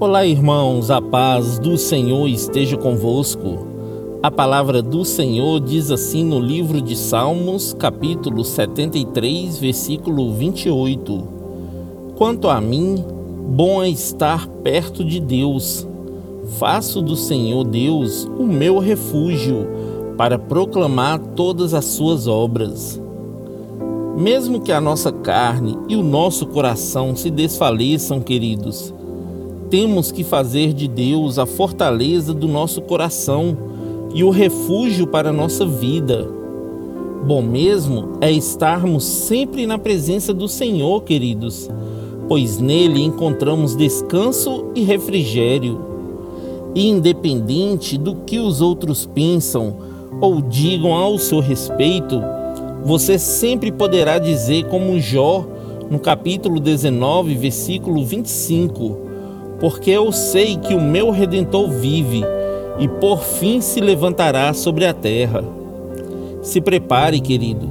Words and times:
Olá, 0.00 0.24
irmãos, 0.24 0.90
a 0.90 0.98
paz 0.98 1.58
do 1.58 1.76
Senhor 1.76 2.26
esteja 2.26 2.74
convosco. 2.74 3.66
A 4.22 4.30
palavra 4.30 4.80
do 4.80 5.04
Senhor 5.04 5.60
diz 5.60 5.90
assim 5.90 6.24
no 6.24 6.40
livro 6.40 6.80
de 6.80 6.96
Salmos, 6.96 7.74
capítulo 7.74 8.42
73, 8.42 9.58
versículo 9.58 10.32
28. 10.32 11.22
Quanto 12.16 12.48
a 12.48 12.62
mim, 12.62 13.04
bom 13.50 13.82
é 13.82 13.90
estar 13.90 14.48
perto 14.64 15.04
de 15.04 15.20
Deus. 15.20 15.86
Faço 16.58 17.02
do 17.02 17.14
Senhor 17.14 17.62
Deus 17.64 18.24
o 18.38 18.44
meu 18.44 18.78
refúgio 18.78 19.68
para 20.16 20.38
proclamar 20.38 21.18
todas 21.36 21.74
as 21.74 21.84
suas 21.84 22.26
obras. 22.26 22.98
Mesmo 24.16 24.62
que 24.62 24.72
a 24.72 24.80
nossa 24.80 25.12
carne 25.12 25.76
e 25.90 25.94
o 25.94 26.02
nosso 26.02 26.46
coração 26.46 27.14
se 27.14 27.28
desfaleçam, 27.30 28.18
queridos, 28.20 28.94
temos 29.70 30.10
que 30.10 30.24
fazer 30.24 30.72
de 30.72 30.88
Deus 30.88 31.38
a 31.38 31.46
fortaleza 31.46 32.34
do 32.34 32.48
nosso 32.48 32.82
coração 32.82 33.56
e 34.12 34.24
o 34.24 34.30
refúgio 34.30 35.06
para 35.06 35.30
a 35.30 35.32
nossa 35.32 35.64
vida. 35.64 36.28
Bom 37.24 37.40
mesmo 37.40 38.18
é 38.20 38.32
estarmos 38.32 39.04
sempre 39.04 39.66
na 39.66 39.78
presença 39.78 40.34
do 40.34 40.48
Senhor, 40.48 41.04
queridos, 41.04 41.70
pois 42.28 42.58
nele 42.58 43.00
encontramos 43.00 43.76
descanso 43.76 44.66
e 44.74 44.82
refrigério. 44.82 45.80
E 46.74 46.88
independente 46.88 47.96
do 47.96 48.16
que 48.16 48.40
os 48.40 48.60
outros 48.60 49.06
pensam 49.06 49.76
ou 50.20 50.40
digam 50.40 50.92
ao 50.92 51.16
seu 51.18 51.38
respeito, 51.38 52.20
você 52.84 53.18
sempre 53.18 53.70
poderá 53.70 54.18
dizer, 54.18 54.64
como 54.64 54.98
Jó, 54.98 55.46
no 55.88 55.98
capítulo 55.98 56.58
19, 56.58 57.34
versículo 57.34 58.04
25 58.04 59.09
porque 59.60 59.90
eu 59.90 60.10
sei 60.10 60.56
que 60.56 60.74
o 60.74 60.80
meu 60.80 61.10
redentor 61.10 61.70
vive 61.70 62.24
e 62.78 62.88
por 62.88 63.22
fim 63.22 63.60
se 63.60 63.78
levantará 63.80 64.52
sobre 64.54 64.86
a 64.86 64.94
terra. 64.94 65.44
Se 66.42 66.60
prepare, 66.62 67.20
querido, 67.20 67.70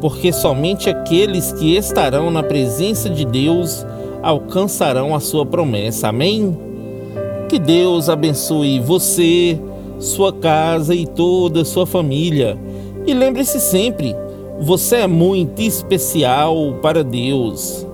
porque 0.00 0.32
somente 0.32 0.90
aqueles 0.90 1.52
que 1.52 1.76
estarão 1.76 2.30
na 2.30 2.42
presença 2.42 3.08
de 3.08 3.24
Deus 3.24 3.86
alcançarão 4.20 5.14
a 5.14 5.20
sua 5.20 5.46
promessa. 5.46 6.08
Amém? 6.08 6.58
Que 7.48 7.58
Deus 7.58 8.08
abençoe 8.08 8.80
você, 8.80 9.58
sua 10.00 10.32
casa 10.32 10.94
e 10.94 11.06
toda 11.06 11.62
a 11.62 11.64
sua 11.64 11.86
família. 11.86 12.58
E 13.06 13.14
lembre-se 13.14 13.60
sempre, 13.60 14.14
você 14.60 14.96
é 14.96 15.06
muito 15.06 15.62
especial 15.62 16.74
para 16.82 17.04
Deus. 17.04 17.87